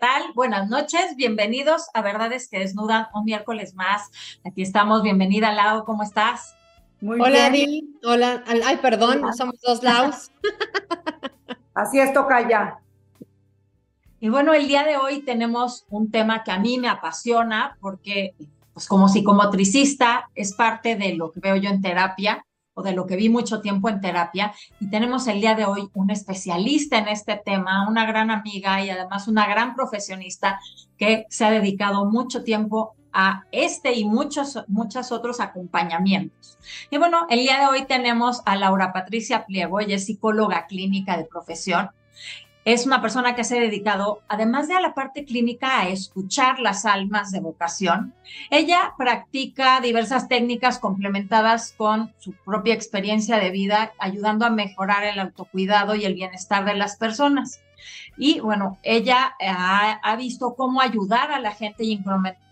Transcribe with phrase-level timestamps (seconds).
[0.00, 0.32] tal?
[0.34, 4.10] Buenas noches, bienvenidos a Verdades que Desnudan, un miércoles más.
[4.44, 6.56] Aquí estamos, bienvenida Lau, ¿cómo estás?
[7.02, 7.98] Muy Hola, bien.
[8.02, 10.30] Hola, ay, perdón, somos dos Laus.
[11.74, 12.78] Así es, toca ya.
[14.20, 18.34] Y bueno, el día de hoy tenemos un tema que a mí me apasiona porque,
[18.72, 22.42] pues como psicomotricista, es parte de lo que veo yo en terapia
[22.74, 24.52] o de lo que vi mucho tiempo en terapia.
[24.80, 28.90] Y tenemos el día de hoy un especialista en este tema, una gran amiga y
[28.90, 30.60] además una gran profesionista
[30.96, 36.58] que se ha dedicado mucho tiempo a este y muchos, muchos otros acompañamientos.
[36.90, 41.16] Y bueno, el día de hoy tenemos a Laura Patricia Pliego, ella es psicóloga clínica
[41.16, 41.90] de profesión
[42.64, 46.60] es una persona que se ha dedicado, además de a la parte clínica, a escuchar
[46.60, 48.14] las almas de vocación.
[48.50, 55.18] Ella practica diversas técnicas complementadas con su propia experiencia de vida, ayudando a mejorar el
[55.18, 57.60] autocuidado y el bienestar de las personas.
[58.16, 62.00] Y bueno, ella ha, visto cómo ayudar a la gente y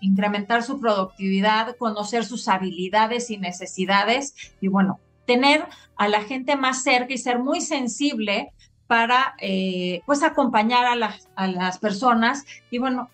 [0.00, 5.66] incrementar su productividad, conocer sus habilidades y necesidades y bueno, tener
[5.97, 8.53] a la gente más cerca y ser muy sensible
[8.91, 13.09] para eh, pues acompañar a las, a las personas y bueno,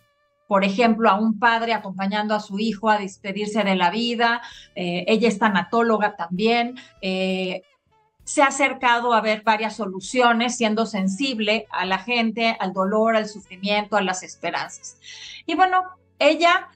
[0.48, 4.40] por ejemplo, a un padre acompañando a su hijo a despedirse de la vida,
[4.74, 7.60] eh, ella es tanatóloga también, eh,
[8.24, 13.28] se ha acercado a ver varias soluciones, siendo sensible a la gente, al dolor, al
[13.28, 14.98] sufrimiento, a las esperanzas.
[15.44, 15.82] Y bueno,
[16.18, 16.70] ella,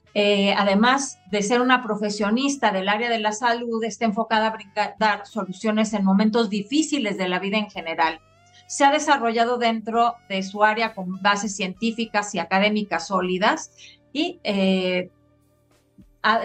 [0.55, 5.91] además de ser una profesionista del área de la salud, está enfocada a dar soluciones
[5.93, 8.21] en momentos difíciles de la vida en general
[8.71, 13.73] se ha desarrollado dentro de su área con bases científicas y académicas sólidas
[14.13, 15.09] y eh,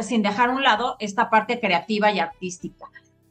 [0.00, 2.87] sin dejar a un lado esta parte creativa y artística.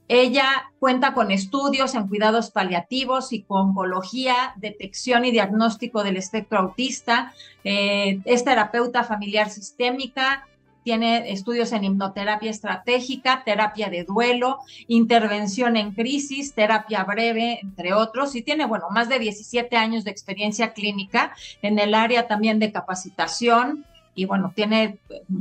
[0.08, 6.60] Ella cuenta con estudios en cuidados paliativos, y con oncología, detección y diagnóstico del espectro
[6.60, 7.34] autista,
[7.66, 10.48] eh, es terapeuta familiar sistémica,
[10.86, 18.36] tiene estudios en hipnoterapia estratégica, terapia de duelo, intervención en crisis, terapia breve, entre otros,
[18.36, 22.72] y tiene, bueno, más de 17 años de experiencia clínica en el área también de
[22.72, 25.00] capacitación, y bueno, tiene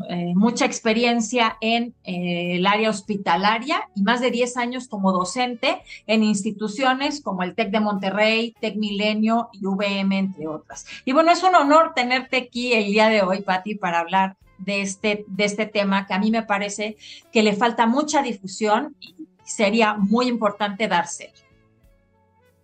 [0.09, 5.83] eh, mucha experiencia en eh, el área hospitalaria y más de 10 años como docente
[6.09, 10.87] en instituciones como el TEC de Monterrey, TEC Milenio y VM, entre otras.
[11.05, 14.83] Y bueno, es un honor tenerte aquí el día de hoy, Patti, para hablar de
[14.83, 16.97] este, de este tema que a mí me parece
[17.33, 21.33] que le falta mucha difusión y sería muy importante darse.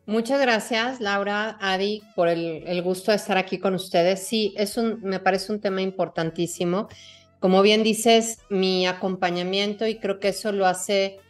[0.06, 4.26] Muchas gracias, Laura, Adi, por el, gusto de estar aquí con ustedes.
[4.26, 6.88] Sí, es un, me parece un tema importantísimo.
[7.38, 11.20] Como bien dices, mi acompañamiento, y creo que eso lo hace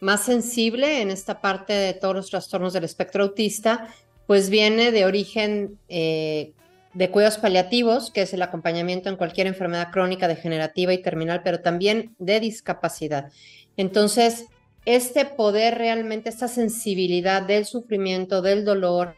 [0.00, 3.88] más sensible en esta parte de todos los trastornos del espectro autista,
[4.26, 6.52] pues viene de origen eh,
[6.94, 11.60] de cuidados paliativos, que es el acompañamiento en cualquier enfermedad crónica, degenerativa y terminal, pero
[11.60, 13.30] también de discapacidad.
[13.76, 14.46] Entonces,
[14.84, 19.16] este poder realmente, esta sensibilidad del sufrimiento, del dolor,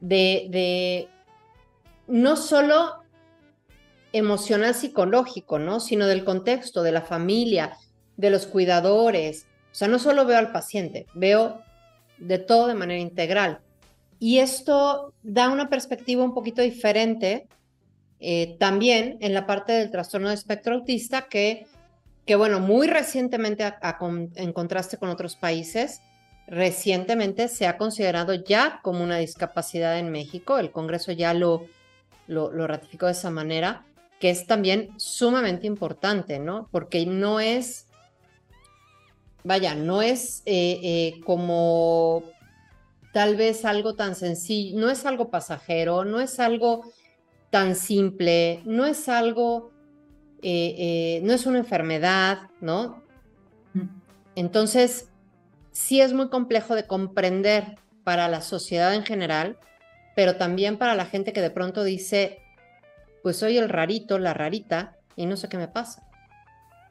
[0.00, 1.08] de, de
[2.06, 3.04] no solo
[4.12, 5.80] emocional psicológico, ¿no?
[5.80, 7.76] Sino del contexto, de la familia,
[8.16, 9.46] de los cuidadores.
[9.72, 11.60] O sea, no solo veo al paciente, veo
[12.18, 13.60] de todo de manera integral.
[14.24, 17.46] Y esto da una perspectiva un poquito diferente
[18.20, 21.66] eh, también en la parte del trastorno de espectro autista que,
[22.24, 23.70] que bueno, muy recientemente,
[24.36, 26.00] en contraste con otros países,
[26.46, 30.58] recientemente se ha considerado ya como una discapacidad en México.
[30.58, 31.66] El Congreso ya lo,
[32.26, 33.84] lo, ratificó de esa manera,
[34.20, 36.66] que es también sumamente importante, ¿no?
[36.70, 37.88] Porque no es,
[39.42, 42.22] vaya, no es eh, eh, como
[43.14, 46.82] tal vez algo tan sencillo, no es algo pasajero, no es algo
[47.50, 49.70] tan simple, no es algo,
[50.42, 53.04] eh, eh, no es una enfermedad, ¿no?
[54.34, 55.12] Entonces,
[55.70, 59.58] sí es muy complejo de comprender para la sociedad en general,
[60.16, 62.42] pero también para la gente que de pronto dice,
[63.22, 66.02] pues soy el rarito, la rarita, y no sé qué me pasa.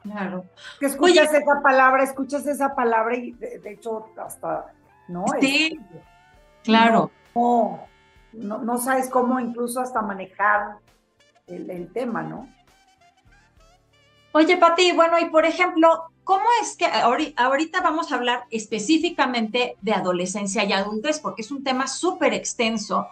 [0.02, 0.46] Claro.
[0.80, 4.72] Que escuchas esa palabra, escuchas esa palabra y de, hecho hasta,
[5.08, 5.26] ¿no?
[5.38, 5.78] Sí.
[6.64, 7.10] Claro.
[7.34, 7.88] No,
[8.32, 10.78] no, sabes cómo incluso hasta manejar
[11.46, 12.48] el, tema, ¿no?
[14.32, 19.92] Oye, Pati, bueno, y por ejemplo, ¿cómo es que ahorita vamos a hablar específicamente de
[19.92, 23.06] adolescencia y adultez, porque es un tema súper extenso?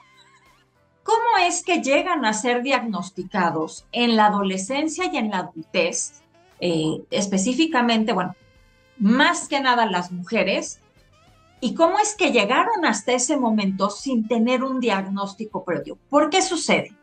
[1.05, 6.23] ¿Cómo es que llegan a ser diagnosticados en la adolescencia y en la adultez?
[6.59, 8.35] Eh, específicamente, bueno,
[8.99, 10.81] más que nada las mujeres,
[11.65, 15.99] ¿Y cómo es que llegaron hasta ese momento sin tener un diagnóstico previo?
[16.09, 16.97] ¿Por qué sucede?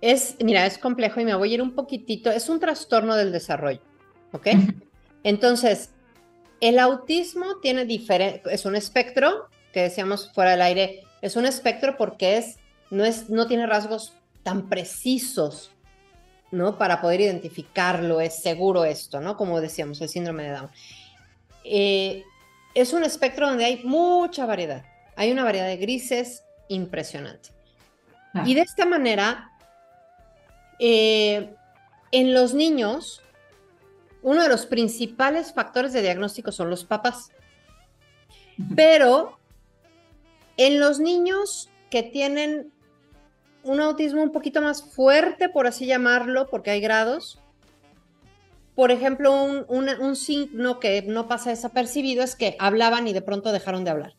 [0.00, 2.30] Es, mira, es complejo y me voy a ir un poquitito.
[2.30, 3.80] Es un trastorno del desarrollo,
[4.32, 4.48] ¿ok?
[5.24, 5.90] Entonces,
[6.60, 11.96] el autismo tiene diferente, es un espectro, que decíamos fuera del aire, es un espectro
[11.96, 12.58] porque es,
[12.90, 15.70] no, es, no tiene rasgos tan precisos,
[16.50, 16.78] ¿no?
[16.78, 19.36] Para poder identificarlo, es seguro esto, ¿no?
[19.36, 20.70] Como decíamos, el síndrome de Down.
[21.64, 22.24] Eh,
[22.74, 24.84] es un espectro donde hay mucha variedad.
[25.16, 27.50] Hay una variedad de grises impresionante.
[28.34, 28.44] Ah.
[28.46, 29.50] Y de esta manera,
[30.78, 31.54] eh,
[32.12, 33.22] en los niños,
[34.22, 37.30] uno de los principales factores de diagnóstico son los papás.
[38.74, 39.38] Pero
[40.56, 42.72] en los niños que tienen
[43.62, 47.40] un autismo un poquito más fuerte, por así llamarlo, porque hay grados,
[48.78, 49.34] por ejemplo,
[49.66, 54.14] un, signo que no pasa desapercibido es que hablaban y de pronto dejaron de hablar,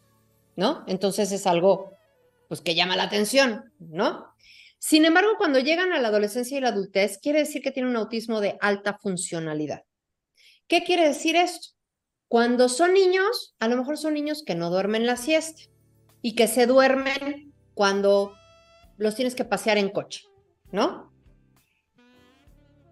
[0.58, 0.84] ¿no?
[0.86, 1.94] Entonces es algo
[2.50, 4.36] pues que llama la atención, ¿no?
[4.78, 7.96] Sin embargo, cuando llegan a la adolescencia y la adultez, quiere decir que tienen un
[7.96, 9.84] autismo de alta funcionalidad.
[10.68, 11.70] ¿Qué quiere decir esto?
[12.28, 15.62] Cuando son niños, a lo mejor son niños que no duermen la siesta
[16.22, 18.34] y que se duermen cuando
[18.98, 20.26] los tienes que pasear en coche,
[20.74, 21.09] ¿no?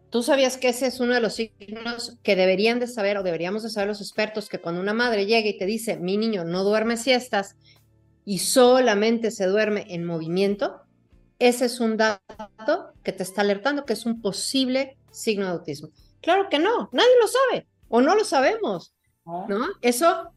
[0.10, 3.64] ¿Tú sabías que ese es uno de los signos que deberían de saber o deberíamos
[3.64, 6.64] de saber los expertos que cuando una madre llega y te dice, mi niño no
[6.64, 7.58] duerme siestas
[8.24, 10.82] y solamente se duerme en movimiento,
[11.40, 15.90] ese es un dato que te está alertando que es un posible signo de autismo.
[16.22, 18.96] Claro que no, nadie lo sabe o no lo sabemos,
[19.26, 19.68] ¿no?
[19.82, 20.32] Eso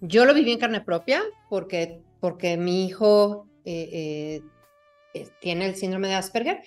[0.00, 4.42] yo lo viví en carne propia porque, porque mi hijo eh,
[5.14, 6.62] eh, tiene el síndrome de Asperger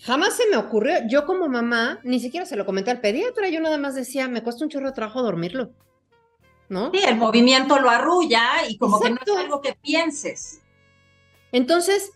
[0.00, 3.60] Jamás se me ocurrió, yo como mamá, ni siquiera se lo comenté al pediatra, yo
[3.60, 5.72] nada más decía, me cuesta un chorro de trabajo dormirlo.
[6.68, 6.90] ¿No?
[6.90, 10.62] Sí, el movimiento lo arrulla y como que no es algo que pienses.
[11.52, 12.12] Entonces,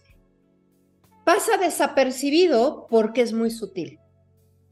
[1.24, 3.98] pasa desapercibido porque es muy sutil.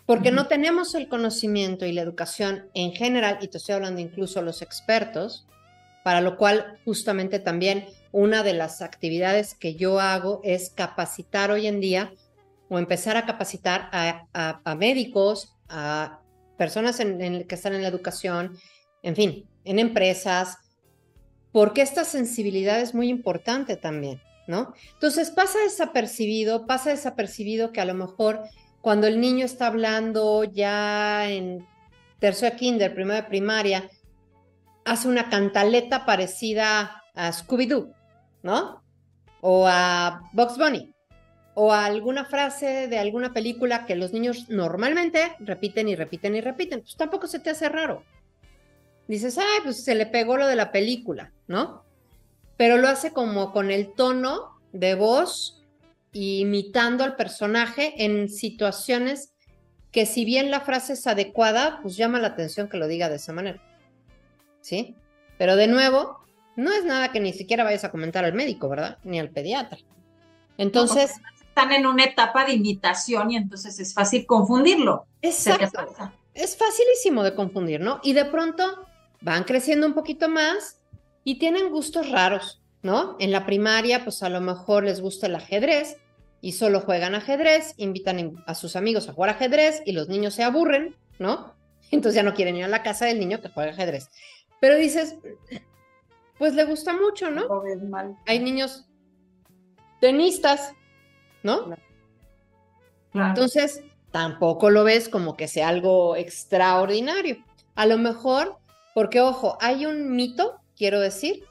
[0.06, 4.40] Porque no tenemos el conocimiento y la educación en general, y te estoy hablando incluso
[4.40, 5.46] los expertos,
[6.02, 11.66] para lo cual justamente también una de las actividades que yo hago es capacitar hoy
[11.66, 12.12] en día
[12.74, 16.20] o empezar a capacitar a, médicos, a
[16.58, 18.58] personas en, que están en la educación,
[19.02, 20.58] en fin, en empresas,
[21.52, 24.74] porque esta sensibilidad es muy importante también, ¿no?
[24.94, 28.42] Entonces pasa desapercibido, pasa desapercibido que a lo mejor
[28.80, 31.64] cuando el niño está hablando ya en
[32.18, 33.88] tercero de kinder, primero de primaria,
[34.84, 37.94] hace una cantaleta parecida a Scooby-Doo,
[38.42, 38.82] ¿no?
[39.40, 40.93] O a Box Bunny
[41.54, 46.80] o alguna frase de alguna película que los niños normalmente repiten y repiten y repiten,
[46.80, 48.02] pues tampoco se te hace raro.
[49.06, 51.84] Dices, ay, pues se le pegó lo de la película, ¿no?
[52.56, 55.62] Pero lo hace como con el tono de voz,
[56.12, 59.34] imitando al personaje en situaciones
[59.92, 63.16] que si bien la frase es adecuada, pues llama la atención que lo diga de
[63.16, 63.60] esa manera.
[64.60, 64.96] ¿Sí?
[65.38, 66.18] Pero de nuevo,
[66.56, 68.98] no es nada que ni siquiera vayas a comentar al médico, ¿verdad?
[69.04, 69.78] Ni al pediatra.
[70.56, 71.12] Entonces,
[71.54, 75.06] están en una etapa de imitación y entonces es fácil confundirlo.
[75.22, 75.86] Exacto.
[76.34, 78.00] Es facilísimo de confundir, ¿no?
[78.02, 78.84] Y de pronto
[79.20, 80.80] van creciendo un poquito más
[81.22, 83.14] y tienen gustos raros, ¿no?
[83.20, 85.96] En la primaria, pues a lo mejor les gusta el ajedrez
[86.40, 90.42] y solo juegan ajedrez, invitan a sus amigos a jugar ajedrez y los niños se
[90.42, 91.54] aburren, ¿no?
[91.92, 94.10] Entonces ya no quieren ir a la casa del niño que juega ajedrez.
[94.60, 95.18] Pero dices,
[96.36, 97.62] pues le gusta mucho, ¿no?
[98.26, 98.88] Hay niños
[100.00, 100.74] tenistas
[101.44, 101.76] ¿no?
[103.14, 107.44] Entonces, tampoco lo ves como que sea algo extraordinario.
[107.76, 108.56] A lo mejor,
[108.94, 111.44] porque ojo, hay un mito, quiero decir,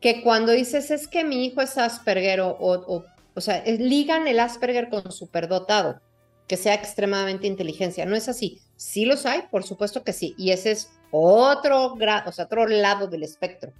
[0.00, 4.40] que cuando dices es que mi hijo es Asperger o, o, o, sea, ligan el
[4.40, 6.00] Asperger con superdotado,
[6.46, 8.04] que sea extremadamente inteligencia.
[8.04, 8.60] No es así.
[8.76, 10.34] Sí los hay, por supuesto que sí.
[10.36, 13.72] Y ese es otro, o sea, otro lado del espectro,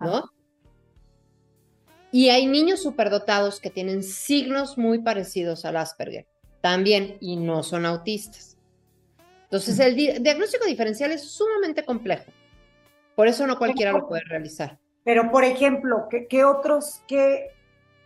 [0.00, 0.24] ¿no?
[2.10, 6.26] Y hay niños superdotados que tienen signos muy parecidos al Asperger
[6.60, 8.56] también y no son autistas.
[9.44, 12.30] Entonces, el diagnóstico diferencial es sumamente complejo.
[13.14, 14.78] Por eso no cualquiera lo puede realizar.
[15.04, 17.50] Pero, por ejemplo, ¿qué, otros, qué,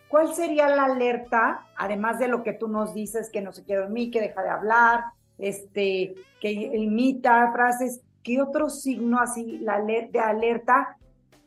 [0.08, 3.82] cuál sería la alerta, además de lo que tú nos dices, que no se quiere
[3.82, 5.04] dormir, que deja de hablar,
[5.38, 10.96] este, que imita frases, qué otro signo así la de alerta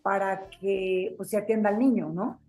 [0.04, 2.40] para que pues, se atienda al niño, ¿no?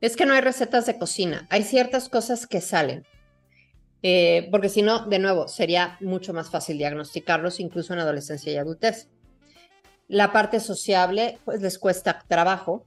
[0.00, 3.06] Es que no hay recetas de cocina, hay ciertas cosas que salen.
[4.02, 8.56] Eh, porque si no, de nuevo, sería mucho más fácil diagnosticarlos incluso en adolescencia y
[8.56, 9.08] adultez.
[10.08, 12.84] La parte sociable, pues les cuesta trabajo.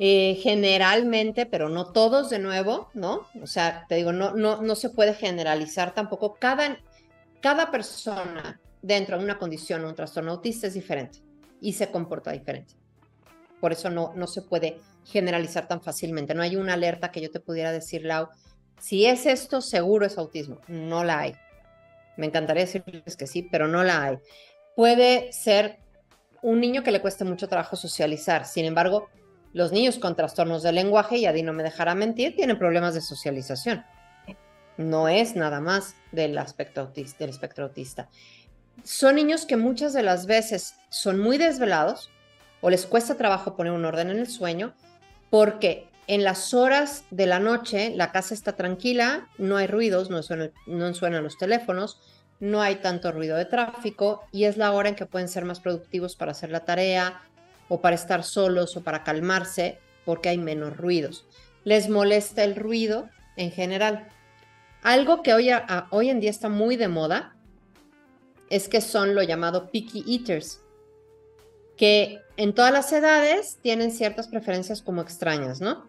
[0.00, 3.28] Eh, generalmente, pero no todos de nuevo, ¿no?
[3.40, 6.34] O sea, te digo, no, no, no se puede generalizar tampoco.
[6.34, 6.78] Cada,
[7.40, 11.20] cada persona dentro de una condición o un trastorno autista es diferente
[11.60, 12.74] y se comporta diferente.
[13.60, 16.34] Por eso no, no se puede generalizar tan fácilmente.
[16.34, 18.28] No hay una alerta que yo te pudiera decir, Lau,
[18.78, 20.60] si es esto, seguro es autismo.
[20.68, 21.34] No la hay.
[22.16, 24.18] Me encantaría decirles que sí, pero no la hay.
[24.74, 25.78] Puede ser
[26.42, 28.44] un niño que le cueste mucho trabajo socializar.
[28.46, 29.08] Sin embargo,
[29.52, 33.00] los niños con trastornos del lenguaje, y Adi no me dejará mentir, tienen problemas de
[33.00, 33.84] socialización.
[34.76, 38.08] No es nada más del aspecto autista, del espectro autista.
[38.84, 42.10] Son niños que muchas de las veces son muy desvelados
[42.60, 44.74] o les cuesta trabajo poner un orden en el sueño
[45.30, 50.22] porque en las horas de la noche la casa está tranquila, no hay ruidos, no
[50.22, 52.00] suenan, los teléfonos,
[52.38, 55.60] no hay tanto ruido de tráfico y es la hora en que pueden ser más
[55.60, 57.22] productivos para hacer la tarea
[57.68, 61.26] o para estar solos o para calmarse porque hay menos ruidos.
[61.64, 64.08] Les molesta el ruido en general.
[64.82, 65.50] Algo que hoy,
[65.90, 67.36] hoy en día está muy de moda
[68.50, 70.60] es que son lo llamado picky eaters,
[71.76, 75.86] que en todas las edades tienen ciertas preferencias como extrañas, ¿no?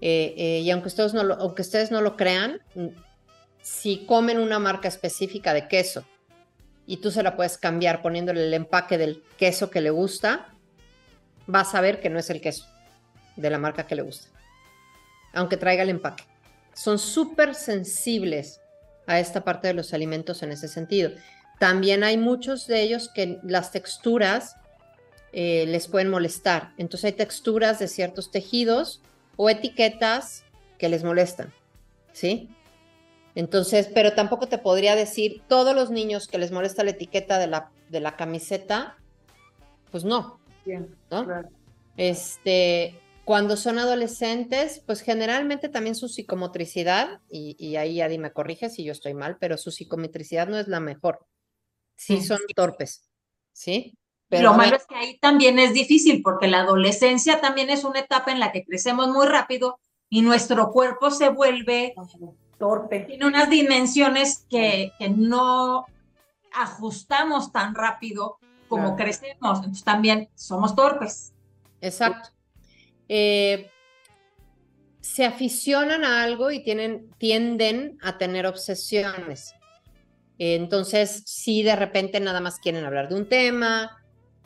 [0.00, 2.60] Eh, eh, y aunque ustedes, no lo, aunque ustedes no lo crean,
[3.62, 6.04] si comen una marca específica de queso
[6.86, 10.48] y tú se la puedes cambiar poniéndole el empaque del queso que le gusta,
[11.46, 12.66] vas a ver que no es el queso
[13.36, 14.28] de la marca que le gusta,
[15.34, 16.24] aunque traiga el empaque.
[16.74, 18.60] Son súper sensibles
[19.06, 21.10] a esta parte de los alimentos en ese sentido.
[21.58, 24.56] También hay muchos de ellos que las texturas
[25.32, 26.72] eh, les pueden molestar.
[26.76, 29.00] Entonces hay texturas de ciertos tejidos
[29.36, 30.44] o etiquetas
[30.78, 31.52] que les molestan,
[32.12, 32.48] ¿sí?
[33.34, 37.46] Entonces, pero tampoco te podría decir, todos los niños que les molesta la etiqueta de
[37.46, 38.96] la, de la camiseta,
[39.90, 40.40] pues no,
[41.96, 48.84] este, cuando son adolescentes, pues generalmente también su psicomotricidad, y, ahí Adi me corrige si
[48.84, 51.26] yo estoy mal, pero su psicomotricidad no es la mejor.
[51.96, 53.10] Sí, son torpes,
[53.52, 53.98] ¿sí?
[54.30, 57.98] Pero lo malo es que ahí también es difícil, porque la adolescencia también es una
[57.98, 61.94] etapa en la que crecemos muy rápido y nuestro cuerpo se vuelve
[62.58, 63.00] torpe.
[63.00, 65.84] Tiene unas dimensiones que, que no
[66.52, 71.32] ajustamos tan rápido como crecemos, entonces también somos torpes.
[71.80, 72.30] Exacto.
[73.08, 73.68] Eh,
[75.00, 79.54] se aficionan a algo y tienen, tienden a tener obsesiones.
[80.38, 83.99] entonces, si de repente nada más quieren hablar de un tema,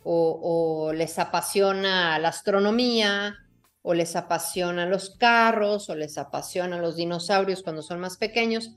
[0.04, 3.34] o, o, les apasiona la astronomía,
[3.82, 8.70] o les apasionan los carros, o les apasionan los dinosaurios cuando son más pequeños,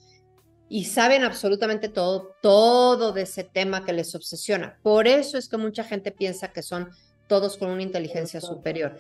[0.70, 4.78] y saben absolutamente todo, todo de ese tema que les obsesiona.
[4.84, 6.90] Por eso es que mucha gente piensa que son
[7.28, 8.98] todos con una inteligencia superior,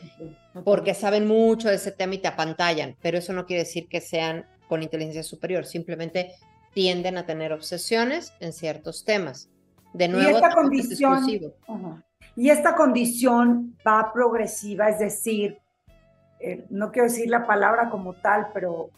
[0.65, 4.01] porque saben mucho de ese tema y te apantallan, pero eso no quiere decir que
[4.01, 6.33] sean con inteligencia superior, simplemente
[6.73, 9.49] tienden a tener obsesiones en ciertos temas.
[9.93, 11.53] De nuevo, y esta condición,
[12.37, 15.57] y esta condición va progresiva, es decir,
[16.39, 18.91] eh, no quiero decir la palabra como tal, pero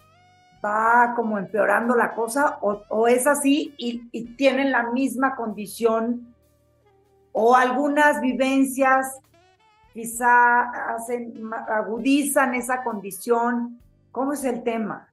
[0.64, 6.36] va como empeorando la cosa o, es así y, tienen la misma condición
[7.32, 9.20] o algunas vivencias
[9.94, 11.34] quizá hacen,
[11.70, 13.80] agudizan esa condición.
[14.12, 15.08] ¿Cómo es el tema?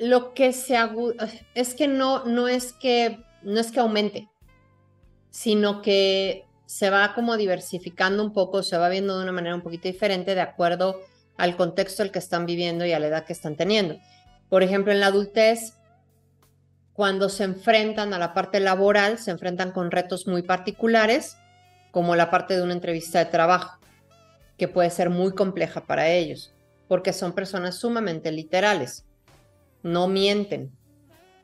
[0.00, 4.28] Lo que se agudiza es que no, no es que no es que aumente,
[5.30, 9.62] sino que se va como diversificando un poco, se va viendo de una manera un
[9.62, 11.00] poquito diferente de acuerdo
[11.36, 13.98] al contexto el que están viviendo y a la edad que están teniendo.
[14.48, 15.74] Por ejemplo, en la adultez,
[16.92, 21.36] cuando se enfrentan a la parte laboral, se enfrentan con retos muy particulares,
[21.90, 23.78] como la parte de una entrevista de trabajo,
[24.56, 26.52] que puede ser muy compleja para ellos,
[26.88, 29.04] porque son personas sumamente literales,
[29.82, 30.72] no mienten,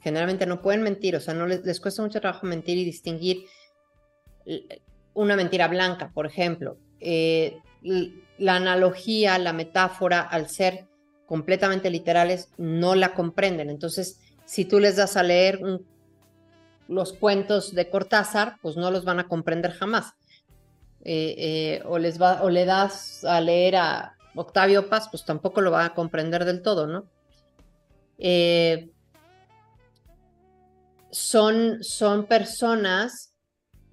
[0.00, 3.44] generalmente no pueden mentir, o sea, no les, cuesta mucho trabajo mentir y distinguir
[5.14, 6.76] una mentira blanca, por ejemplo.
[7.00, 7.58] Eh,
[8.38, 10.86] la analogía, la metáfora, al ser
[11.26, 13.70] completamente literales, no la comprenden.
[13.70, 15.60] Entonces, si tú les das a leer
[16.88, 20.14] los cuentos de Cortázar, pues no los van a comprender jamás.
[21.04, 25.60] Eh, eh, o, les va, o le das a leer a Octavio Paz, pues tampoco
[25.60, 27.06] lo van a comprender del todo, ¿no?
[31.10, 33.31] Son, son personas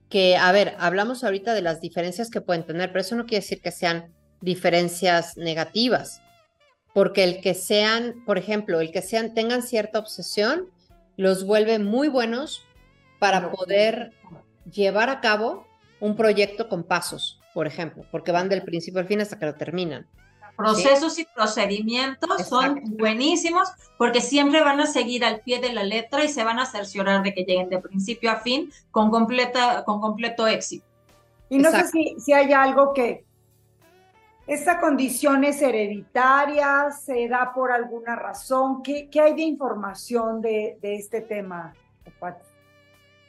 [0.10, 3.44] que, a ver, hablamos ahorita de las diferencias que pueden tener, pero eso no quiere
[3.44, 6.22] decir que sean diferencias negativas,
[6.94, 10.70] porque el que sean, por ejemplo, el que sean tengan cierta obsesión
[11.18, 12.63] los vuelve muy buenos
[13.20, 14.13] para poder
[14.72, 15.68] llevar a cabo
[16.00, 17.36] un proyecto con pasos.
[17.54, 20.08] por ejemplo, porque van del principio al fin hasta que lo terminan.
[20.60, 26.25] Procesos y procedimientos son buenísimos porque siempre van a seguir al pie de la letra
[26.25, 30.01] y se van a cerciorar de que lleguen de principio a fin con, completa, con
[30.01, 30.86] completo éxito.
[31.50, 33.24] Y no sé si, si hay algo que,
[34.50, 36.89] ¿Esta condición es hereditaria?
[36.89, 38.82] ¿Se da por alguna razón?
[38.82, 41.74] ¿Qué, qué hay de información de, de este tema,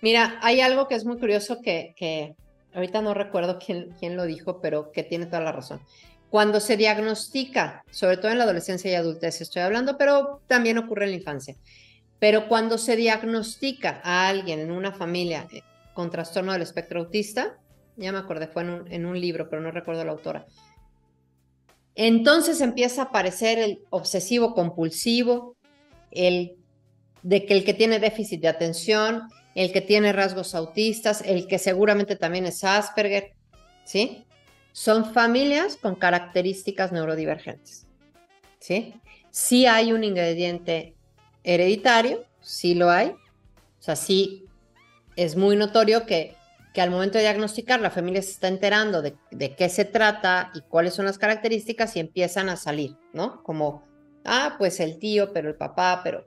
[0.00, 2.34] Mira, hay algo que es muy curioso que, que
[2.74, 5.80] ahorita no recuerdo quién, quién, lo dijo, pero que tiene toda la razón.
[6.30, 11.04] Cuando se diagnostica, sobre todo en la adolescencia y adultez estoy hablando, pero también ocurre
[11.04, 11.56] en la infancia,
[12.18, 17.58] pero cuando se diagnostica a alguien en una familia eh, con trastorno del espectro autista,
[17.96, 20.46] ya me acordé, fue en un, en un libro, pero no recuerdo la autora,
[21.94, 25.56] entonces empieza a aparecer el obsesivo compulsivo,
[26.10, 26.56] el
[27.22, 31.58] de que el que tiene déficit de atención, el que tiene rasgos autistas, el que
[31.58, 33.34] seguramente también es Asperger,
[33.84, 34.24] ¿sí?
[34.80, 37.86] Son familias con características neurodivergentes,
[38.60, 38.94] ¿sí?
[39.30, 40.96] Sí hay un ingrediente
[41.44, 44.46] hereditario, sí lo hay, o sea, sí
[45.16, 46.34] es muy notorio que
[46.72, 49.16] que al momento de diagnosticar la familia se está enterando de,
[49.54, 53.42] qué se trata y cuáles son las características y empiezan a salir, ¿no?
[53.42, 53.84] Como,
[54.24, 56.26] ah, pues el tío, pero el papá, pero...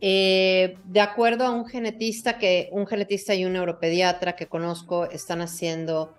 [0.00, 5.40] Eh, de acuerdo a un genetista que un genetista y un neuropediatra que conozco están
[5.40, 6.14] haciendo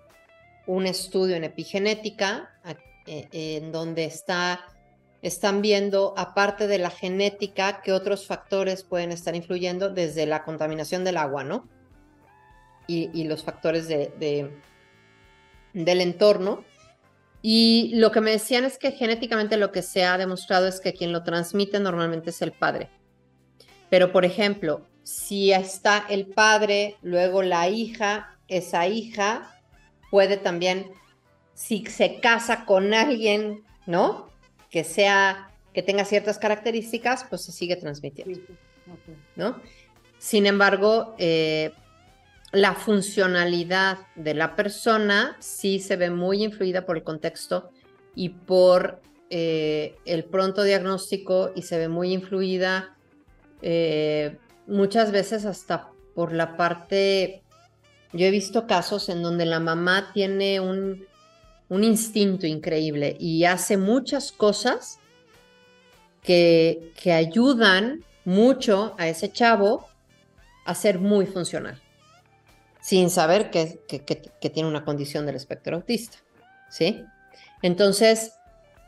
[0.70, 2.50] un estudio en epigenética
[3.06, 4.66] eh, en donde está
[5.20, 11.04] están viendo aparte de la genética qué otros factores pueden estar influyendo desde la contaminación
[11.04, 11.68] del agua, ¿no?
[12.86, 14.50] y, los factores de,
[15.72, 16.64] del entorno.
[17.42, 20.92] Y lo que me decían es que genéticamente lo que se ha demostrado es que
[20.92, 22.88] quien lo transmite normalmente es el padre.
[23.90, 29.59] Pero, por ejemplo, si está el padre, luego la hija, esa hija
[30.10, 30.90] puede también,
[31.54, 34.28] si se casa con alguien, ¿no?
[34.70, 38.40] Que sea, que tenga ciertas características, pues se sigue transmitiendo,
[39.36, 39.60] ¿no?
[40.18, 41.72] Sin embargo, eh,
[42.52, 47.70] la funcionalidad de la persona sí se ve muy influida por el contexto
[48.14, 52.96] y por eh, el pronto diagnóstico y se ve muy influida
[53.62, 57.42] eh, muchas veces hasta por la parte,
[58.12, 61.06] yo he visto casos en donde la mamá tiene un,
[61.68, 64.98] un instinto increíble y hace muchas cosas
[66.22, 69.88] que, que ayudan mucho a ese chavo
[70.64, 71.80] a ser muy funcional
[72.80, 73.80] sin saber que,
[74.52, 76.18] tiene una condición del espectro autista,
[76.70, 77.04] ¿sí?
[77.62, 78.32] Entonces,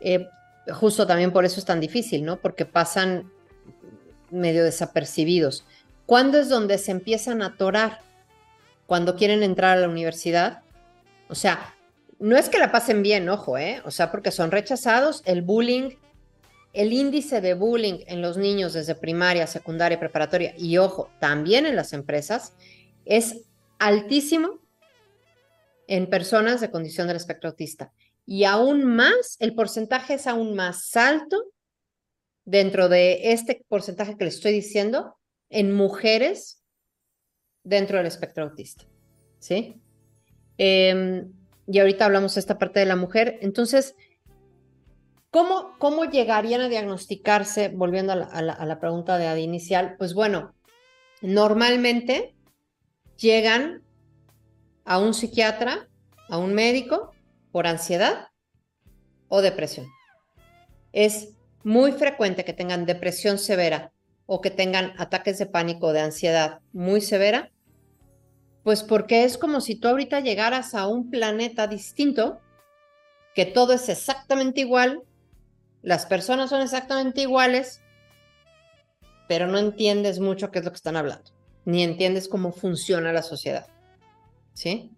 [0.00, 0.28] eh,
[0.72, 2.40] justo también por eso es tan difícil, ¿no?
[2.40, 3.30] Porque pasan
[4.30, 5.64] medio desapercibidos.
[6.06, 8.00] ¿Cuándo es donde se empiezan a atorar?
[8.92, 10.64] Cuando quieren entrar a la universidad.
[11.30, 11.74] O sea,
[12.18, 13.80] no es que la pasen bien, ojo, ¿eh?
[13.86, 15.92] O sea, porque son rechazados, el bullying,
[16.74, 21.74] el índice de bullying en los niños desde primaria, secundaria, preparatoria y, ojo, también en
[21.74, 22.52] las empresas,
[23.06, 23.46] es
[23.78, 24.60] altísimo
[25.86, 27.94] en personas de condición del espectro autista.
[28.26, 31.42] Y aún más, el porcentaje es aún más alto
[32.44, 35.16] dentro de este porcentaje que le estoy diciendo
[35.48, 36.61] en mujeres
[37.64, 38.84] dentro del espectro autista.
[39.38, 39.80] ¿Sí?
[40.58, 41.32] Em,
[41.66, 43.38] y ahorita hablamos de esta parte de la mujer.
[43.42, 43.94] Entonces,
[45.30, 47.68] ¿cómo, cómo llegarían a diagnosticarse?
[47.68, 50.54] Volviendo a la, a la pregunta de Adi inicial, pues bueno,
[51.20, 52.34] normalmente
[53.16, 53.82] llegan
[54.84, 55.88] a un psiquiatra,
[56.28, 57.12] a un médico,
[57.52, 58.28] por ansiedad
[59.28, 59.86] o depresión.
[60.92, 61.30] Es
[61.62, 63.92] muy frecuente que tengan depresión severa
[64.26, 67.51] o que tengan ataques de pánico o de ansiedad muy severa,
[68.64, 72.40] pues porque es como si tú ahorita llegaras a un planeta distinto,
[73.34, 75.02] que todo es exactamente igual,
[75.82, 77.80] las personas son exactamente iguales,
[79.28, 81.32] pero no entiendes mucho qué es lo que están hablando
[81.64, 83.66] ni entiendes cómo funciona la sociedad.
[84.54, 84.90] ¿Sí?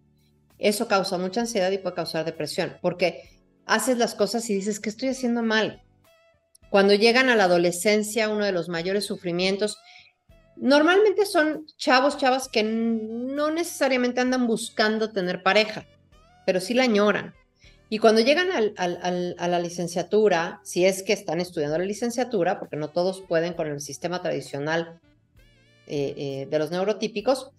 [0.58, 4.88] Eso causa mucha ansiedad y puede causar depresión, porque haces las cosas y dices que
[4.88, 5.82] estoy haciendo mal.
[6.70, 9.78] Cuando llegan a la adolescencia, uno de los mayores sufrimientos,
[10.56, 15.86] normalmente son chavos, chavas que no necesariamente andan buscando tener pareja,
[16.46, 17.34] pero sí la añoran.
[17.90, 22.88] Y cuando llegan a la licenciatura, si es que están estudiando la licenciatura, porque no
[22.88, 25.00] todos pueden con el sistema tradicional
[25.86, 27.50] eh, eh, de los neurotípicos,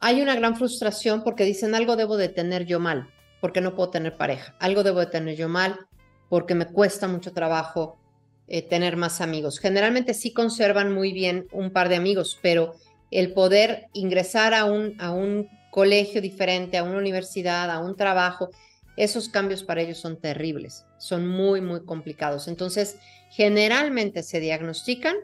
[0.00, 3.08] hay una gran frustración porque dicen algo debo de tener yo mal,
[3.40, 5.78] porque no puedo tener pareja, algo debo de tener yo mal,
[6.28, 8.01] porque me cuesta mucho trabajo
[8.48, 9.58] eh, tener más amigos.
[9.58, 12.74] Generalmente sí conservan muy bien un par de amigos, pero
[13.10, 18.50] el poder ingresar a un, a un colegio diferente, a una universidad, a un trabajo,
[18.96, 22.46] esos cambios para ellos son terribles, son muy, muy complicados.
[22.48, 22.98] Entonces,
[23.30, 25.16] generalmente se diagnostican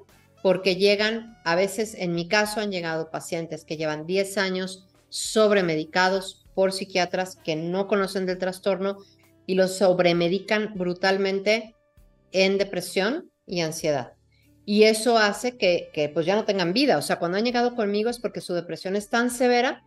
[0.43, 6.47] porque llegan, a veces en mi caso han llegado pacientes que llevan 10 años sobremedicados
[6.55, 8.99] por psiquiatras que no conocen del trastorno
[9.47, 11.75] y los sobremedican brutalmente
[12.33, 14.13] en depresión y ansiedad.
[14.65, 16.99] Y eso hace que, pues ya no tengan vida.
[16.99, 19.83] O sea, cuando han llegado conmigo es porque su depresión es tan severa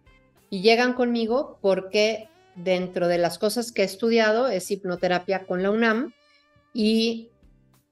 [0.50, 5.70] y llegan conmigo porque dentro de las cosas que he estudiado es hipnoterapia con la
[5.70, 6.14] UNAM
[6.74, 7.30] y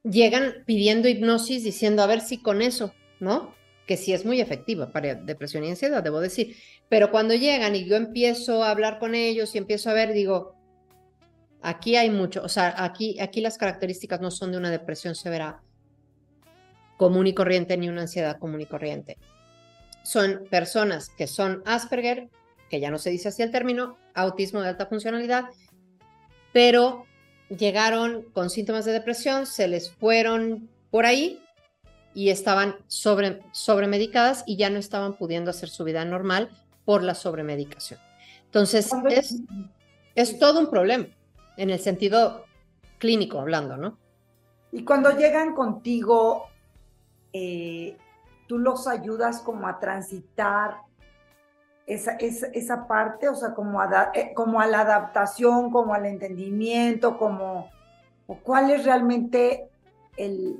[0.03, 3.53] llegan pidiendo hipnosis diciendo a ver si con eso, ¿no?
[3.85, 6.55] Que sí es muy efectiva para depresión y ansiedad, debo decir.
[6.89, 10.55] Pero cuando llegan y yo empiezo a hablar con ellos y empiezo a ver, digo,
[11.61, 15.61] aquí hay mucho, o sea, aquí, aquí las características no son de una depresión severa
[16.97, 19.17] común y corriente ni una ansiedad común y corriente.
[20.03, 22.29] Son personas que son Asperger,
[22.69, 25.45] que ya no se dice así el término, autismo de alta funcionalidad,
[26.53, 27.05] pero
[27.49, 31.41] llegaron con síntomas de depresión, se les fueron por ahí
[32.13, 36.49] y estaban sobre, sobremedicadas y ya no estaban pudiendo hacer su vida normal
[36.85, 37.99] por la sobremedicación.
[38.45, 39.35] Entonces, es,
[40.15, 41.07] es todo un problema
[41.59, 42.45] en el sentido
[42.99, 43.97] clínico hablando, ¿no?
[44.71, 46.45] Y cuando llegan contigo,
[47.33, 47.97] eh,
[48.47, 50.77] tú los ayudas como a transitar
[51.85, 57.17] esa, esa, parte, o sea, como a, eh, como a la adaptación, como al entendimiento,
[57.17, 57.69] como
[58.43, 59.69] cuál es realmente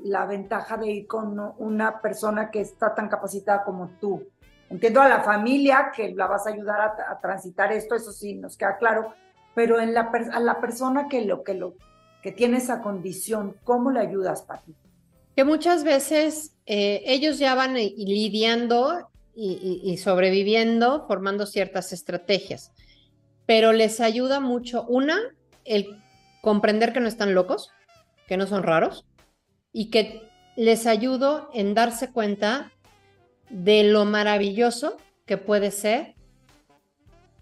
[0.04, 4.26] la ventaja de ir con una persona que está tan capacitada como tú.
[4.68, 8.56] Entiendo a la familia que la vas a ayudar a, transitar esto, eso sí nos
[8.56, 9.14] queda claro,
[9.54, 11.74] pero en la, a la persona que lo que lo
[12.22, 14.74] que tiene esa condición, ¿cómo le ayudas, Pati?
[15.34, 22.72] Que muchas veces eh, ellos ya van lidiando y, sobreviviendo, formando ciertas estrategias.
[23.46, 25.18] Pero les ayuda mucho, una,
[25.64, 25.86] el
[26.42, 27.70] comprender que no están locos,
[28.28, 29.06] que no son raros,
[29.72, 32.70] y que les ayudo en darse cuenta
[33.48, 36.16] de lo maravilloso que puede ser,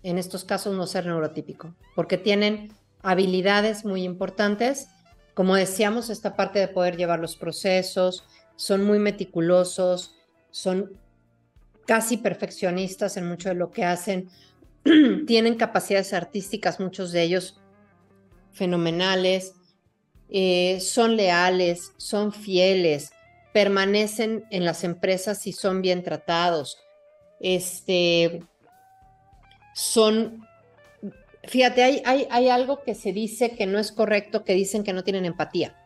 [0.03, 4.89] en estos casos, no ser neurotípico, porque tienen habilidades muy importantes,
[5.35, 8.25] como decíamos, esta parte de poder llevar los procesos,
[8.57, 10.17] son muy meticulosos,
[10.51, 10.99] son
[11.87, 14.29] casi perfeccionistas en mucho de lo que hacen,
[15.27, 17.61] tienen capacidades artísticas, muchos de ellos
[18.53, 19.55] fenomenales,
[20.29, 23.13] eh, son leales, son fieles,
[23.53, 26.79] permanecen en las empresas y son bien tratados.
[27.41, 28.43] Este,
[29.79, 30.45] son,
[31.45, 34.93] fíjate, hay, hay, hay algo que se dice que no es correcto, que dicen que
[34.93, 35.77] no tienen empatía.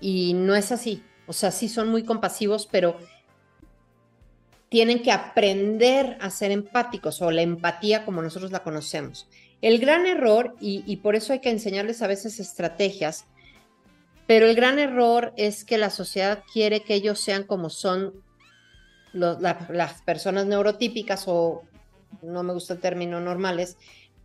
[0.00, 1.02] Y no es así.
[1.26, 2.96] O sea, sí son muy compasivos, pero
[4.68, 9.26] tienen que aprender a ser empáticos o la empatía como nosotros la conocemos.
[9.62, 13.24] El gran error, y, por eso hay que enseñarles a veces estrategias,
[14.28, 18.22] pero el gran error es que la sociedad quiere que ellos sean como son
[19.12, 21.64] las personas neurotípicas o
[22.22, 23.76] no me gusta el término normales,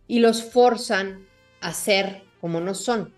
[0.06, 1.26] y los forzan
[1.60, 3.12] a ser como no son.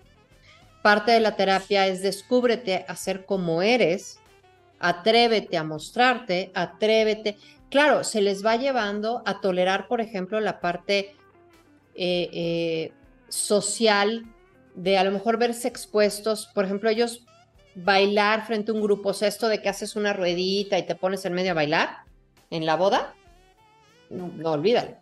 [0.83, 4.21] Parte de la terapia es descúbrete a ser como eres
[4.79, 7.37] atrévete a mostrarte, atrévete.
[7.71, 11.15] Claro, se les va llevando a tolerar, por ejemplo, la parte
[11.95, 12.93] eh, eh,
[13.29, 14.27] social
[14.75, 17.25] de a lo mejor verse expuestos, por ejemplo, ellos
[17.75, 21.25] bailar frente a un grupo, o esto de que haces una ruedita y te pones
[21.25, 21.99] en medio a bailar
[22.51, 23.15] en la boda,
[24.11, 24.97] no, no olvídalo.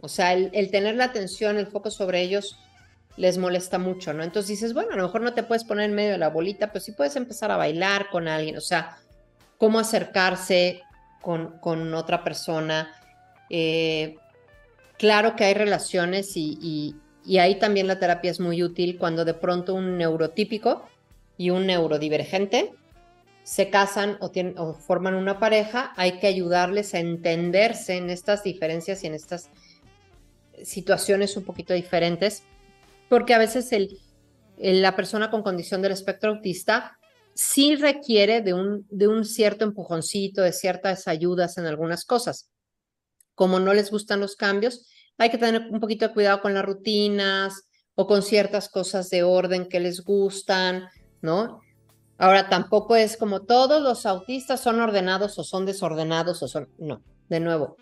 [0.00, 2.58] O sea, el, tener la atención, el foco sobre ellos
[3.16, 4.22] les molesta mucho, ¿no?
[4.22, 6.66] Entonces dices, bueno, a lo mejor no te puedes poner en medio de la bolita,
[6.72, 8.98] pero sí puedes empezar a bailar con alguien, o sea,
[9.56, 10.82] cómo acercarse
[11.22, 12.92] con, otra persona.
[13.48, 14.16] Eh,
[14.98, 16.96] claro que hay relaciones y,
[17.40, 20.86] ahí también la terapia es muy útil cuando de pronto un neurotípico
[21.38, 22.74] y un neurodivergente
[23.44, 28.42] se casan o, tienen, o forman una pareja, hay que ayudarles a entenderse en estas
[28.42, 29.50] diferencias y en estas
[30.62, 32.42] situaciones un poquito diferentes,
[33.10, 33.98] porque a veces el,
[34.56, 36.98] la persona con condición del espectro autista
[37.34, 42.50] sí requiere de un, de un cierto empujoncito, de ciertas ayudas en algunas cosas.
[43.34, 46.64] Como no les gustan los cambios, hay que tener un poquito de cuidado con las
[46.64, 50.88] rutinas o con ciertas cosas de orden que les gustan,
[51.20, 51.60] ¿no?
[52.18, 57.02] Ahora, tampoco es como todos los autistas son ordenados o son desordenados o son, no,
[57.28, 57.76] de nuevo,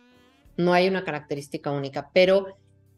[0.56, 2.46] no hay una característica única, pero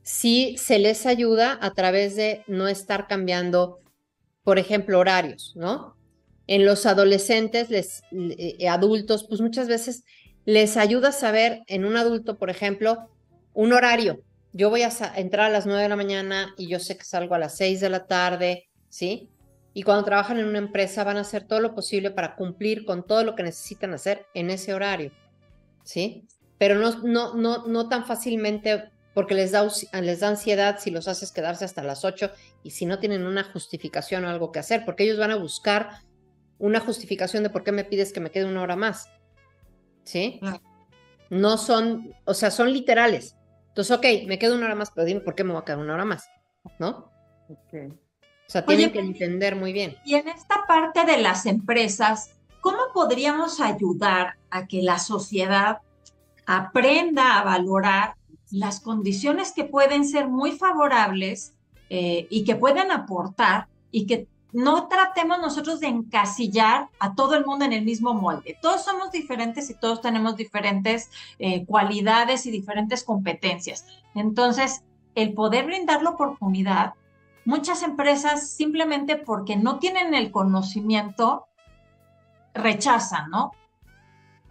[0.02, 3.80] sí se les ayuda a través de no estar cambiando,
[4.44, 5.96] por ejemplo, horarios, ¿no?
[6.46, 10.04] en los adolescentes, les, eh, adultos, pues muchas veces
[10.44, 13.08] les ayuda a saber en un adulto, por ejemplo,
[13.54, 14.20] un horario.
[14.52, 17.34] Yo voy a entrar a las 9 de la mañana y yo sé que salgo
[17.34, 19.30] a las 6 de la tarde, ¿sí?
[19.74, 23.04] Y cuando trabajan en una empresa van a hacer todo lo posible para cumplir con
[23.04, 25.10] todo lo que necesitan hacer en ese horario,
[25.82, 26.26] ¿sí?
[26.58, 29.66] Pero no, no, no, no tan fácilmente porque les da,
[30.00, 32.30] les da ansiedad si los haces quedarse hasta las 8
[32.62, 35.90] y si no tienen una justificación o algo que hacer, porque ellos van a buscar
[36.58, 39.08] una justificación de por qué me pides que me quede una hora más,
[40.04, 40.40] ¿sí?
[41.30, 43.36] No son, o sea, son literales.
[43.68, 45.78] Entonces, ok, me quedo una hora más, pero dime por qué me voy a quedar
[45.78, 46.28] una hora más,
[46.78, 47.10] ¿no?
[47.48, 47.92] Okay.
[48.46, 49.96] O sea, tienen que entender muy bien.
[50.04, 52.30] Y en esta parte de las empresas,
[52.60, 55.78] ¿cómo podríamos ayudar a que la sociedad
[56.46, 58.14] aprenda a valorar
[58.50, 61.54] las condiciones que pueden ser muy favorables
[61.90, 67.44] eh, y que pueden aportar y que no tratemos nosotros de encasillar a todo el
[67.44, 68.56] mundo en el mismo molde.
[68.62, 73.84] Todos somos diferentes y todos tenemos diferentes eh, cualidades y diferentes competencias.
[74.14, 74.84] Entonces,
[75.16, 76.94] el poder brindar la oportunidad,
[77.44, 81.46] muchas empresas simplemente porque no tienen el conocimiento,
[82.54, 83.52] rechazan, ¿no?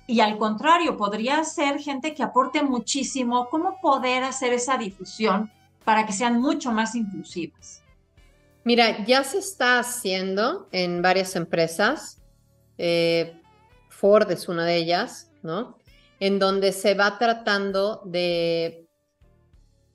[0.06, 3.47] Y al contrario, podría ser gente que aporte muchísimo.
[3.49, 5.51] ¿Cómo poder hacer esa difusión
[5.86, 7.82] para que sean mucho más inclusivas?
[8.65, 12.21] Mira, ya se está haciendo en varias empresas.
[12.77, 13.39] Eh,
[13.89, 15.77] Ford es una de ellas, ¿no?
[16.19, 18.82] En donde se va tratando de...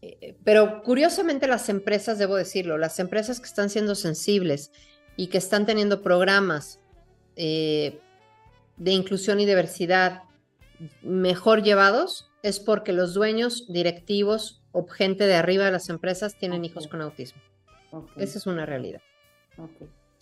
[0.00, 4.70] Eh, pero curiosamente las empresas, debo decirlo, las empresas que están siendo sensibles
[5.16, 6.80] y que están teniendo programas
[7.36, 8.00] eh,
[8.76, 10.22] de inclusión y diversidad
[11.02, 16.64] mejor llevados, es porque los dueños, directivos o gente de arriba de las empresas tienen
[16.64, 17.42] hijos con autismo.
[18.16, 19.00] Esa es una realidad.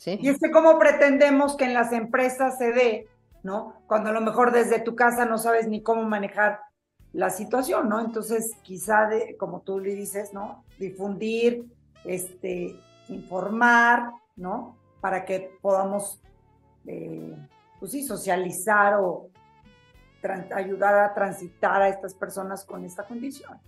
[0.04, 3.08] Y es que cómo pretendemos que en las empresas se dé,
[3.42, 3.82] ¿no?
[3.86, 6.60] Cuando a lo mejor desde tu casa no sabes ni cómo manejar
[7.12, 8.00] la situación, ¿no?
[8.00, 10.64] Entonces, quizá, de, como tú le dices, ¿no?
[10.78, 11.64] Difundir,
[12.04, 14.76] este, informar, ¿no?
[15.00, 16.20] Para que podamos,
[16.86, 17.34] eh,
[17.80, 19.30] pues sí, socializar o
[20.54, 23.60] ayudar a transitar a estas personas con esta condición.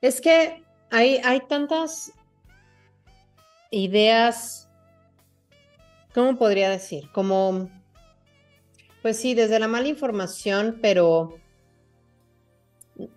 [0.00, 2.12] Es que hay, hay tantas
[3.70, 4.68] ideas,
[6.14, 7.10] ¿cómo podría decir?
[7.12, 7.68] Como,
[9.02, 11.38] pues sí, desde la mala información, pero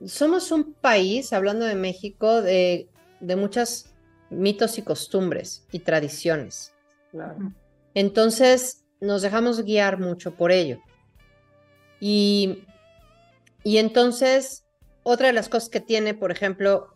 [0.05, 2.89] somos un país, hablando de México, de,
[3.19, 3.87] de muchos
[4.29, 6.73] mitos y costumbres y tradiciones.
[7.93, 10.79] Entonces, nos dejamos guiar mucho por ello.
[11.99, 12.63] Y,
[13.63, 14.65] y entonces,
[15.03, 16.95] otra de las cosas que tiene, por ejemplo,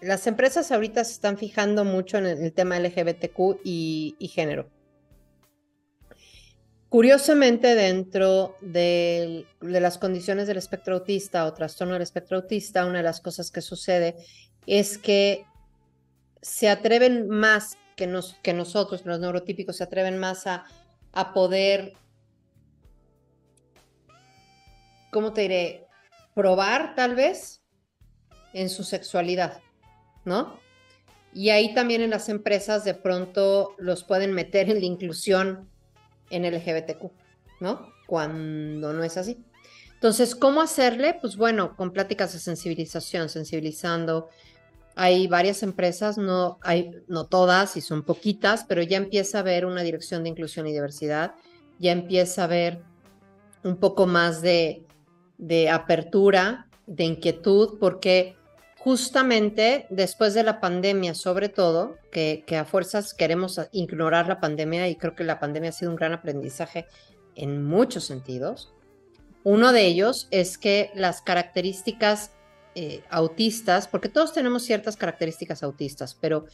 [0.00, 4.68] las empresas ahorita se están fijando mucho en el, tema LGBTQ y, género.
[6.88, 13.04] Curiosamente, dentro de, las condiciones del espectro autista o trastorno del espectro autista, una de
[13.04, 14.16] las cosas que sucede
[14.66, 15.44] es que
[16.42, 20.64] se atreven más que, nosotros, los neurotípicos, se atreven más a,
[21.12, 21.94] a poder,
[25.10, 25.86] ¿cómo te diré?
[26.34, 27.62] Probar tal vez
[28.52, 29.60] en su sexualidad.
[30.26, 30.58] ¿no?
[31.32, 35.70] Y ahí también en las empresas de pronto los pueden meter en la inclusión
[36.30, 37.10] en LGBTQ,
[37.60, 37.92] ¿no?
[38.06, 39.44] Cuando no es así.
[39.94, 41.16] Entonces, ¿cómo hacerle?
[41.20, 44.28] Pues bueno, con pláticas de sensibilización, sensibilizando.
[44.94, 49.66] Hay varias empresas, no, hay, no todas y son poquitas, pero ya empieza a haber
[49.66, 51.34] una dirección de inclusión y diversidad,
[51.78, 52.82] ya empieza a haber
[53.62, 54.86] un poco más de,
[55.38, 58.35] de apertura, de inquietud, porque
[58.86, 64.94] justamente después de la pandemia, sobre todo, que, a fuerzas queremos ignorar la pandemia y
[64.94, 66.86] creo que la pandemia ha sido un gran aprendizaje
[67.34, 68.72] en muchos sentidos.
[69.42, 72.30] Uno de ellos es que las características
[72.76, 76.44] eh, autistas, porque todos tenemos ciertas características autistas, pero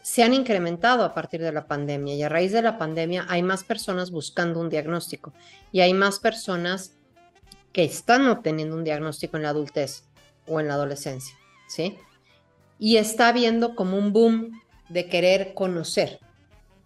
[0.00, 3.42] se han incrementado a partir de la pandemia y a raíz de la pandemia hay
[3.42, 5.32] más personas buscando un diagnóstico
[5.72, 6.94] y hay más personas
[7.72, 10.04] que están obteniendo un diagnóstico en la adultez
[10.46, 11.36] o en la adolescencia,
[11.68, 11.98] ¿sí?
[12.78, 16.20] Y está habiendo como un boom de querer conocer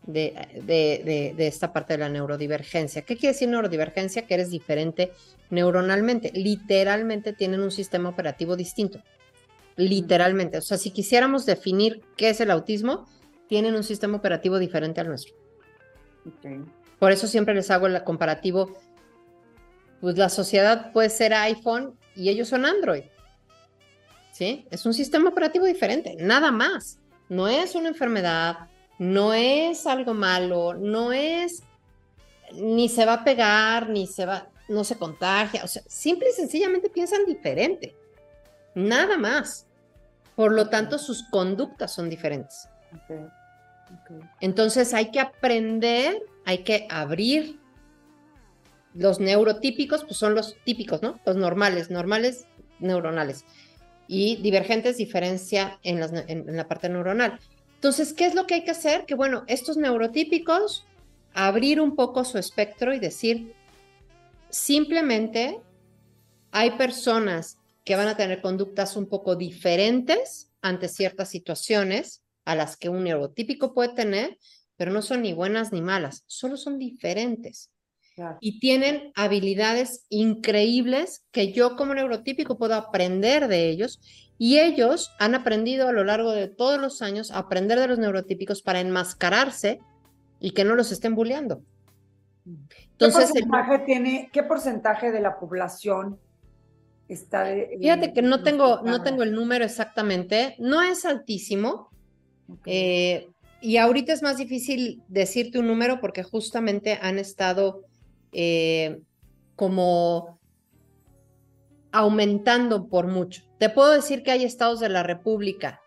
[0.07, 3.03] de, esta parte de la neurodivergencia.
[3.03, 4.27] ¿Qué quiere decir neurodivergencia?
[4.27, 5.13] Que eres diferente
[5.51, 6.31] neuronalmente.
[6.35, 9.03] Literalmente tienen un sistema operativo distinto.
[9.77, 10.59] Literalmente.
[10.59, 13.07] O sea, si quisiéramos definir qué es el autismo,
[13.49, 15.35] tienen un sistema operativo diferente al nuestro.
[16.99, 18.73] Por eso siempre les hago el comparativo.
[20.01, 23.05] Pues la sociedad puede ser iPhone y ellos son Android.
[24.37, 24.67] ¿Sí?
[24.71, 26.99] Es un sistema operativo diferente, nada más.
[27.31, 28.69] No es una enfermedad,
[28.99, 31.63] no es algo malo, no es,
[32.53, 36.35] ni se va a pegar, ni se va, no se contagia, o sea, simple y
[36.35, 37.95] sencillamente piensan diferente.
[38.75, 39.67] nada más.
[40.35, 42.69] Por lo tanto, sus conductas son diferentes.
[44.43, 47.59] Entonces hay que aprender, hay que abrir.
[48.93, 51.19] Los neurotípicos, pues son los típicos, ¿no?
[51.25, 52.47] Los normales, normales
[52.81, 53.47] neuronales.
[54.09, 57.39] Y divergentes, diferencia en, la parte neuronal.
[57.75, 59.05] Entonces, ¿qué es lo que hay que hacer?
[59.05, 60.87] Que bueno, estos neurotípicos,
[61.35, 63.53] abrir un poco su espectro y decir,
[64.49, 65.61] simplemente
[66.51, 72.77] hay personas que van a tener conductas un poco diferentes ante ciertas situaciones a las
[72.77, 74.39] que un neurotípico puede tener,
[74.77, 77.71] pero no son ni buenas ni malas, solo son diferentes.
[78.41, 84.01] Y tienen habilidades increíbles que yo como neurotípico puedo aprender de ellos
[84.39, 87.99] y ellos han aprendido a lo largo de todos los años a aprender de los
[87.99, 89.81] neurotípicos para enmascararse
[90.41, 91.63] y que no los estén bulleando.
[92.45, 96.19] Entonces, ¿Qué porcentaje, tiene, ¿qué porcentaje de la población
[97.09, 101.91] está de, Fíjate que no tengo, no tengo el número exactamente, no es altísimo.
[102.65, 103.29] Eh,
[103.61, 107.83] y ahorita es más difícil decirte un número porque justamente han estado
[108.33, 109.01] eh,
[109.55, 110.39] como
[111.93, 113.43] aumentando por mucho.
[113.59, 115.81] Te puedo decir que hay estados de la República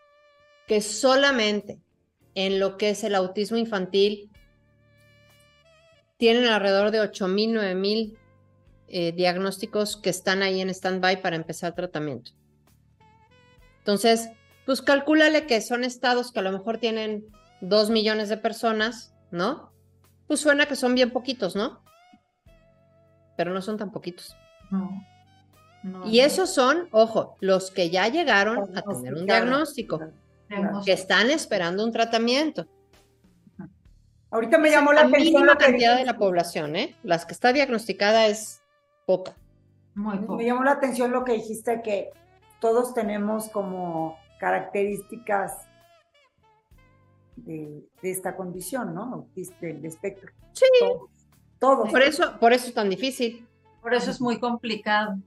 [0.68, 1.80] que solamente
[2.36, 4.30] en lo que es el autismo infantil
[6.18, 8.18] tienen alrededor de 8.000, 9.000
[8.88, 12.32] eh, diagnósticos que están ahí en stand-by para empezar tratamiento.
[13.80, 14.30] Entonces,
[14.66, 17.26] pues calcúlale que son estados que a lo mejor tienen
[17.62, 19.72] 2 millones de personas, ¿no?
[20.28, 21.82] Pues suena que son bien poquitos, ¿no?
[23.40, 24.36] Pero no son tan poquitos.
[24.70, 25.02] No
[26.06, 30.12] y esos son, ojo, los que ya llegaron a tener un diagnóstico,
[30.84, 32.68] que están esperando un tratamiento.
[34.30, 36.98] Ahorita me llamó la, atención la cantidad de la población, ¿eh?
[37.02, 38.62] Las que está diagnosticada es
[39.06, 39.32] poca.
[39.96, 42.10] Muy Me llamó la atención lo que dijiste que
[42.60, 45.70] todos tenemos como características
[47.38, 49.30] de, esta condición, ¿no?
[49.62, 50.34] Del espectro.
[50.52, 50.66] Sí.
[50.82, 51.19] Todos.
[51.60, 53.46] Por eso, por eso es tan difícil.
[53.82, 55.18] Por eso es muy complicado.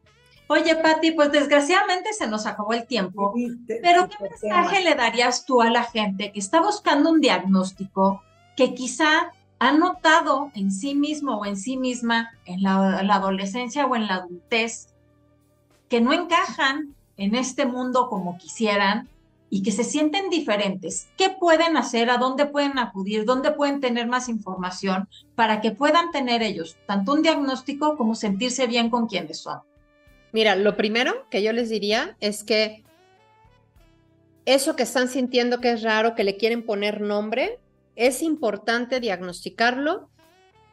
[0.48, 3.32] Oye, Patti, pues desgraciadamente se nos acabó el tiempo,
[3.80, 8.22] pero ¿qué mensaje le darías tú a la gente que está buscando un diagnóstico
[8.56, 13.96] que quizá ha notado en sí mismo o en sí misma en la, adolescencia o
[13.96, 14.88] en la adultez
[15.88, 19.08] que no encajan en este mundo como quisieran
[19.54, 21.08] y que se sienten diferentes?
[21.18, 22.08] ¿Qué pueden hacer?
[22.08, 23.26] ¿A dónde pueden acudir?
[23.26, 28.66] ¿Dónde pueden tener más información para que puedan tener ellos tanto un diagnóstico como sentirse
[28.66, 29.60] bien con quienes son?
[30.32, 32.82] Mira, lo primero que yo les diría es que
[34.46, 37.58] eso que están sintiendo que es raro, que le quieren poner nombre,
[37.94, 40.08] es importante diagnosticarlo.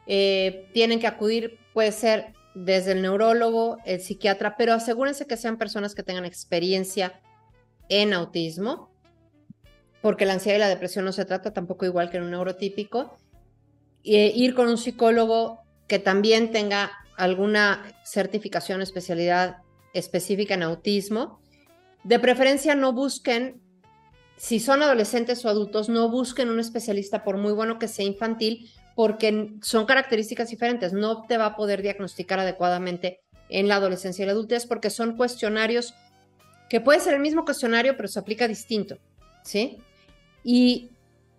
[0.06, 5.58] Eh, tienen que acudir, puede ser desde el neurólogo, el psiquiatra, pero asegúrense que sean
[5.58, 7.20] personas que tengan experiencia
[7.90, 8.90] en autismo,
[10.00, 13.18] porque la ansiedad y la depresión no se trata tampoco igual que en un neurotípico.
[14.02, 19.58] Eh, ir con un psicólogo que también tenga alguna certificación, especialidad
[19.92, 21.40] específica en autismo.
[22.04, 23.60] De preferencia no busquen,
[24.38, 28.70] si son adolescentes o adultos, no busquen un especialista por muy bueno que sea infantil,
[28.94, 30.94] porque son características diferentes.
[30.94, 35.16] No te va a poder diagnosticar adecuadamente en la adolescencia y la adultez porque son
[35.16, 35.94] cuestionarios
[36.70, 38.96] que puede ser el mismo cuestionario, pero se aplica distinto,
[39.42, 39.78] ¿sí?
[40.44, 40.92] Y,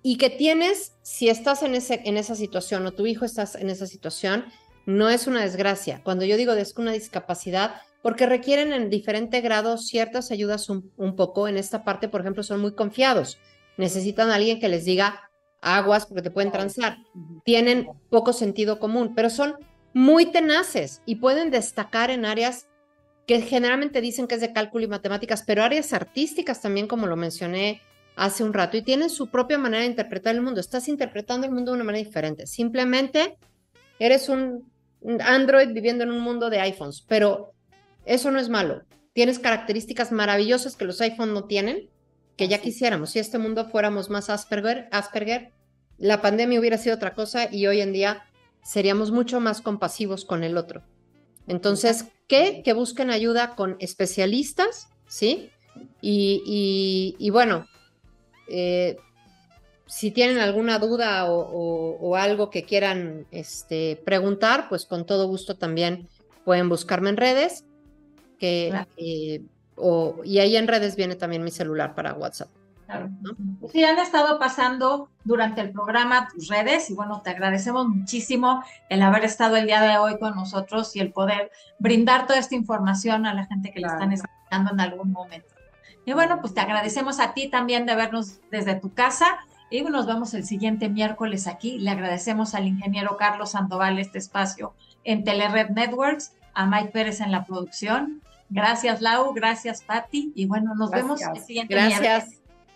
[0.03, 3.69] y que tienes, si estás en, ese, en esa situación o tu hijo estás en
[3.69, 4.45] esa situación,
[4.85, 6.01] no es una desgracia.
[6.03, 11.47] Cuando yo digo es una discapacidad, porque requieren en diferente grado ciertas ayudas un, poco.
[11.47, 13.37] En esta parte, por ejemplo, son muy confiados.
[13.77, 15.29] Necesitan a alguien que les diga
[15.61, 16.97] aguas porque te pueden transar.
[17.45, 19.55] Tienen poco sentido común, pero son
[19.93, 22.67] muy tenaces y pueden destacar en áreas
[23.27, 27.15] que generalmente dicen que es de cálculo y matemáticas, pero áreas artísticas también, como lo
[27.15, 27.81] mencioné
[28.15, 30.59] hace un rato, y tienen su propia manera de interpretar el mundo.
[30.59, 32.45] Estás interpretando el mundo de una manera diferente.
[32.45, 33.37] Simplemente
[33.99, 34.71] eres un
[35.23, 37.53] Android viviendo en un mundo de iPhones, pero
[38.05, 38.83] eso no es malo.
[39.13, 41.89] Tienes características maravillosas que los iPhones no tienen,
[42.37, 43.11] que ya quisiéramos.
[43.11, 45.51] Si este mundo fuéramos más Asperger, Asperger,
[45.97, 48.23] la pandemia hubiera sido otra cosa y hoy en día
[48.63, 50.83] seríamos mucho más compasivos con el otro.
[51.51, 52.61] Entonces, ¿qué?
[52.63, 55.49] Que busquen ayuda con especialistas, ¿sí?
[55.99, 57.67] Y, bueno,
[58.47, 58.95] eh,
[59.85, 66.07] si tienen alguna duda o, algo que quieran este, preguntar, pues con todo gusto también
[66.45, 67.65] pueden buscarme en redes.
[68.39, 69.41] Que, eh,
[70.23, 72.47] y ahí en redes viene también mi celular para WhatsApp.
[72.91, 73.09] Claro.
[73.71, 79.01] Sí, han estado pasando durante el programa tus redes y bueno, te agradecemos muchísimo el
[79.01, 83.25] haber estado el día de hoy con nosotros y el poder brindar toda esta información
[83.25, 85.47] a la gente que le están escuchando en algún momento.
[86.05, 89.39] Y bueno, pues te agradecemos a ti también de vernos desde tu casa
[89.69, 91.79] y nos vemos el siguiente miércoles aquí.
[91.79, 94.73] Le agradecemos al ingeniero Carlos Sandoval este espacio
[95.05, 98.21] en Telered Networks, a Mike Pérez en la producción.
[98.49, 99.31] Gracias, Lau.
[99.33, 100.33] Gracias, Patti.
[100.35, 102.40] Y bueno, nos vemos el siguiente Gracias.